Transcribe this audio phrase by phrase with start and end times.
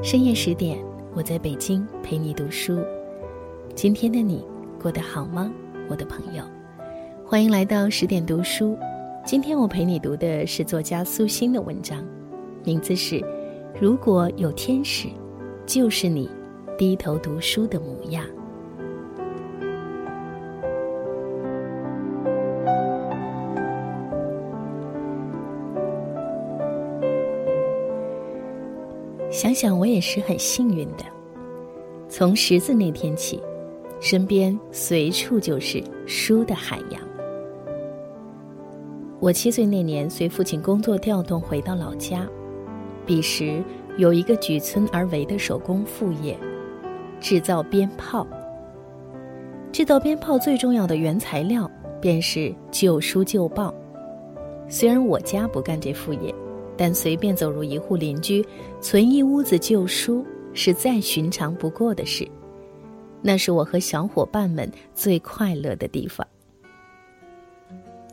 [0.00, 0.78] 深夜十点，
[1.12, 2.78] 我在北京陪你读书。
[3.74, 4.44] 今天的你
[4.80, 5.52] 过得好吗，
[5.88, 6.44] 我的朋友？
[7.26, 8.78] 欢迎来到十点读书。
[9.24, 12.04] 今天我陪你读的是作家苏欣的文章，
[12.64, 13.16] 名字是
[13.80, 15.08] 《如果有天使，
[15.66, 16.30] 就是你
[16.78, 18.24] 低头读书的模样》。
[29.42, 31.04] 想想我也是很幸运的，
[32.08, 33.42] 从识字那天起，
[33.98, 37.02] 身边随处就是书的海洋。
[39.18, 42.24] 我七岁那年随父亲工作调动回到老家，
[43.04, 43.60] 彼时
[43.96, 46.38] 有一个举村而为的手工副业，
[47.18, 48.24] 制造鞭炮。
[49.72, 51.68] 制造鞭炮最重要的原材料
[52.00, 53.74] 便是旧书旧报。
[54.68, 56.32] 虽然我家不干这副业。
[56.82, 58.44] 但随便走入一户邻居，
[58.80, 62.28] 存一屋子旧书是再寻常不过的事。
[63.20, 66.26] 那是我和小伙伴们最快乐的地方。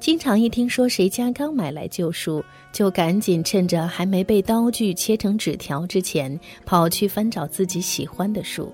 [0.00, 8.72] 经常一听说谁家刚买来旧书，就赶紧趁着还没被刀具切成纸条之前，跑去翻找自己喜欢的书。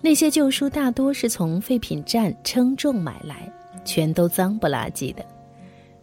[0.00, 3.46] 那些旧书大多是从废品站称重买来，
[3.84, 5.22] 全都脏不拉几的。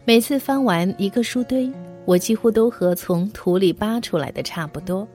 [0.04, 1.68] 每次翻完一个书堆。
[2.06, 5.06] 我几乎都和从土里扒出来的差不多。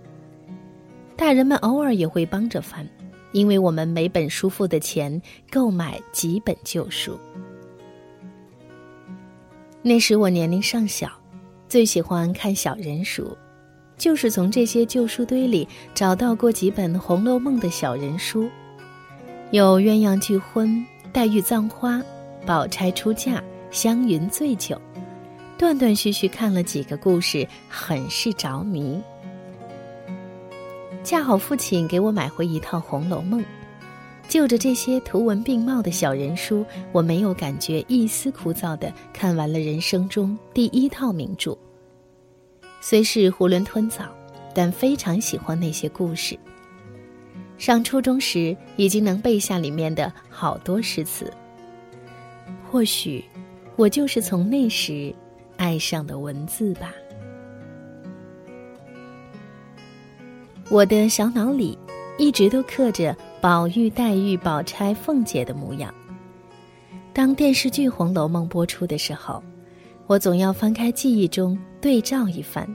[1.16, 2.88] 大人们偶尔也会帮着翻，
[3.32, 5.20] 因为我们每本书付的钱
[5.50, 7.18] 购买几本旧书。
[9.82, 11.10] 那时我年龄尚小，
[11.68, 13.36] 最喜欢看小人书，
[13.98, 18.50] 就是从这些旧书堆里找到过几本《红楼梦》的小人书，
[19.52, 22.02] 有鸳鸯拒婚、黛玉葬花、
[22.46, 24.80] 宝钗出嫁、湘云醉酒。
[25.62, 29.00] 断断续续看了几个故事，很是着迷。
[31.04, 33.40] 恰好父亲给我买回一套《红楼梦》，
[34.28, 41.56] 就着这些图文并茂的小人书，我没有感觉一丝枯燥的看完了人生中第一套名著。
[42.82, 44.06] 虽是囫囵吞枣，
[44.56, 46.36] 但非常喜欢那些故事。
[47.60, 51.32] 上初中时，已经能背下里面的好多诗词。
[52.68, 53.24] 或许，
[53.76, 55.14] 我就是从那时。
[55.62, 56.92] 爱上的文字吧，
[60.72, 61.78] 我的小脑里
[62.18, 65.94] 一直都刻着宝玉、黛玉、宝钗、凤姐的模样。
[67.14, 69.44] 当电视剧《红楼梦》播出的时候，
[70.08, 72.68] 我总要翻开记忆中对照一番。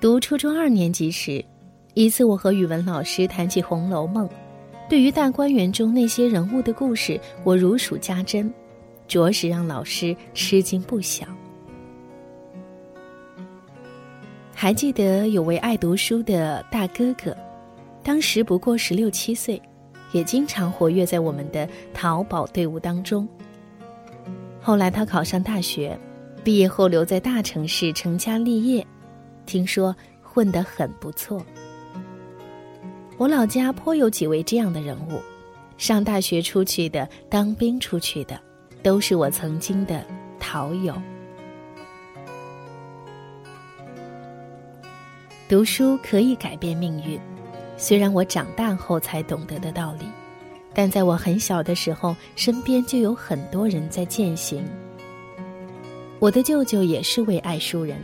[0.00, 1.44] 读初中二年级时，
[1.94, 4.24] 一次我和语文老师谈起《红楼梦》，
[4.88, 8.54] 对于大观园中那些人物的故事，我如数家珍。
[9.06, 11.26] 着实让老师吃惊不小。
[14.54, 17.36] 还记得有位爱读书的大哥哥，
[18.02, 19.60] 当时不过十六七岁，
[20.12, 23.28] 也经常活跃在我们的淘宝队伍当中。
[24.60, 25.98] 后来他考上大学，
[26.42, 28.86] 毕业后留在大城市成家立业，
[29.44, 31.44] 听说混得很不错。
[33.18, 35.20] 我老家颇有几位这样的人物，
[35.76, 38.40] 上大学出去的，当兵出去的。
[38.84, 40.04] 都是我曾经的
[40.38, 40.94] 陶友。
[45.48, 47.18] 读书可以改变命运，
[47.78, 50.04] 虽然我长大后才懂得的道理，
[50.74, 54.62] 但在我很小的时候，身边就有很多人在践行。
[56.18, 57.96] 我的舅舅也是位爱书人，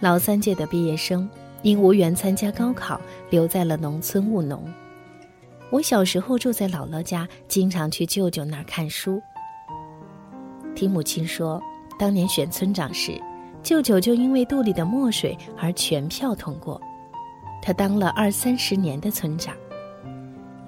[0.00, 1.30] 老三届的毕业生，
[1.62, 3.00] 因无缘参加高考，
[3.30, 4.68] 留在了农村务农。
[5.70, 9.22] 我小时候住在姥姥家，经常去舅舅那儿看书。
[10.78, 11.60] 听母亲说，
[11.98, 13.20] 当年选村长时，
[13.64, 16.80] 舅舅就因为肚里的墨水而全票通过。
[17.60, 19.56] 他当了二三十年的村长，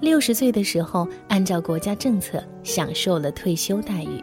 [0.01, 4.21] 六十岁的时候，按照国家政策享受了退休待遇。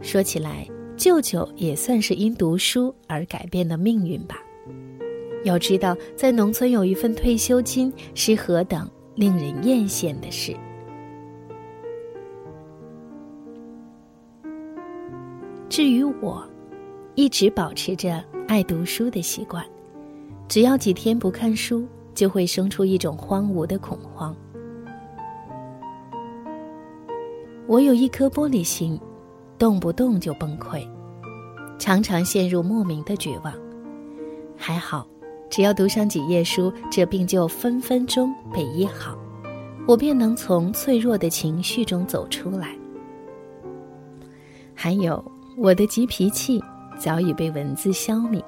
[0.00, 4.38] 说起来，舅舅也算是因读书而改变了命运吧。
[5.44, 10.56] 要知道，在农村有一份退休金是何等令人艳羡的事。
[15.80, 16.46] 至于我，
[17.14, 19.64] 一直保持着爱读书的习惯，
[20.46, 24.36] 只要几天不看书，就会生出一种荒芜的恐慌。
[27.66, 29.00] 我有一颗玻璃心，
[29.58, 30.86] 动不动就崩溃，
[31.78, 33.50] 常常陷入莫名的绝望。
[34.58, 35.08] 还好，
[35.48, 39.16] 只要读上几页书，这病就分分钟被医好，
[39.88, 42.76] 我便能从脆弱的情绪中走出来。
[44.74, 45.24] 还有。
[45.56, 46.62] 我的急脾气
[46.98, 48.42] 早已被文字消弭，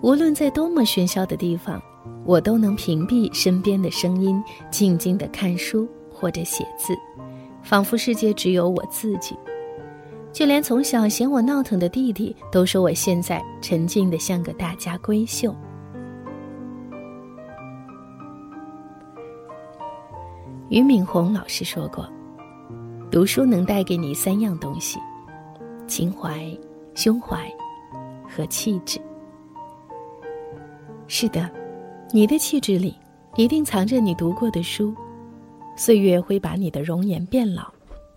[0.00, 1.80] 无论在多么喧嚣的地方，
[2.24, 6.96] 我都能屏蔽身边的声音，静静的看书或者写字，
[7.62, 9.36] 仿佛世界只有我自己。
[10.32, 15.54] 就连从小嫌我闹腾的弟弟，都说我现在沉静的像个大家闺秀。
[20.68, 22.06] 俞敏洪老师说过
[23.10, 24.98] ：“读书能带给你三样东西：
[25.86, 26.46] 情怀、
[26.94, 27.50] 胸怀
[28.28, 29.00] 和气质。”
[31.08, 31.48] 是的，
[32.10, 32.94] 你的气质里
[33.36, 34.94] 一定藏着你读过的书。
[35.76, 37.70] 岁月会把你的容颜变老，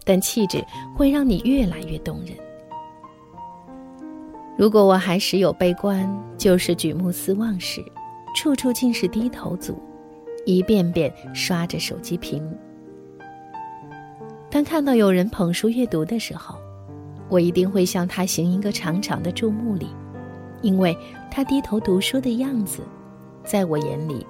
[0.06, 0.64] 但气质
[0.96, 2.30] 会让你越来越动人。
[4.58, 7.84] 如果我还时有悲观，就是举目四望时，
[8.34, 9.78] 处处尽是低头族，
[10.46, 12.42] 一遍遍刷着手机屏。
[14.50, 16.58] 当看到有人捧书阅读的时候，
[17.30, 19.88] 我一定会向他行一个长长的注目礼。
[20.62, 20.98] 因为
[21.32, 22.82] 他低头读书的样子，
[23.46, 24.28] 在我眼里，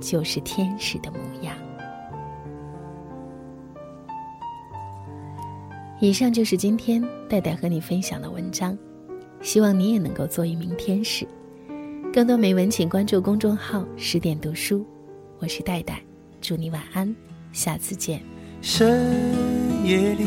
[0.00, 1.56] 就是天使的模样。
[5.98, 8.76] 以上就是今天戴戴和你分享的文章，
[9.40, 11.26] 希望你也能够做一名天使。
[12.12, 14.84] 更多美文，请关注公众号“十点读书”，
[15.40, 16.02] 我是戴戴，
[16.42, 17.16] 祝你晚安，
[17.52, 18.20] 下次见。
[18.60, 19.08] 深
[19.86, 20.26] 夜里，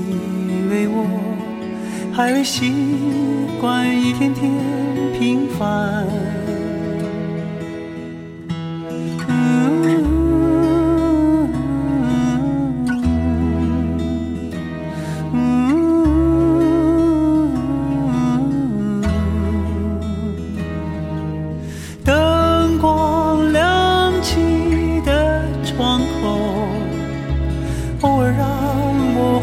[2.13, 2.73] 还未习
[3.59, 4.51] 惯一天天
[5.17, 6.41] 平凡。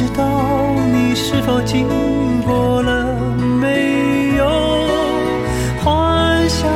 [0.00, 0.24] 知道
[0.90, 1.86] 你是否经
[2.40, 3.14] 过了
[3.60, 4.46] 没有？
[5.84, 6.66] 幻想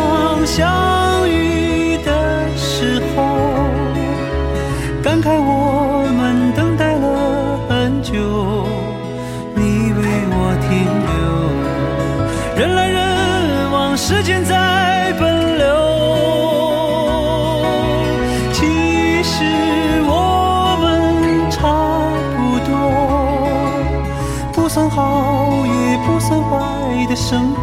[0.44, 3.24] 相遇的时候，
[5.02, 8.12] 感慨我们等待了很久，
[9.54, 9.62] 你
[9.94, 10.68] 为我停
[11.08, 11.14] 留。
[12.58, 14.54] 人来人往，时间在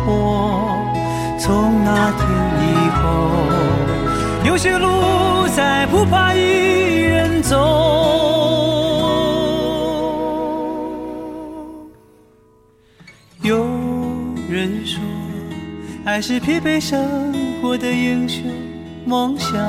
[0.05, 0.77] 我，
[1.39, 2.21] 从那天
[2.61, 3.01] 以后，
[4.45, 7.55] 有些路再不怕一人走。
[13.41, 13.65] 有
[14.49, 15.01] 人说，
[16.05, 18.43] 爱是疲惫生活的英雄
[19.05, 19.59] 梦想。